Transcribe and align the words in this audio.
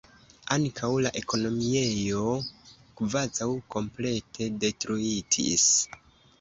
Ankaŭ 0.53 0.87
la 1.05 1.11
ekonomiejo 1.21 2.23
kvazaŭ 3.03 3.51
komplete 3.77 4.51
detruitis. 4.67 5.71